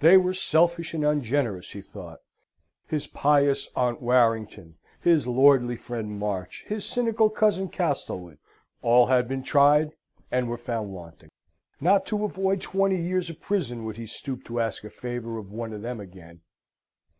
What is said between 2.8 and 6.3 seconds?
His pious Aunt Warrington, his lordly friend